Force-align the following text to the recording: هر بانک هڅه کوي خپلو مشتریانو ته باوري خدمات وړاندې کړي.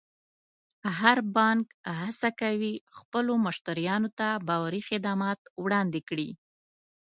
هر 0.99 1.17
بانک 1.35 1.65
هڅه 2.01 2.29
کوي 2.41 2.73
خپلو 2.97 3.33
مشتریانو 3.45 4.09
ته 4.19 4.27
باوري 4.47 4.81
خدمات 4.89 5.39
وړاندې 5.63 5.99
کړي. 6.09 6.29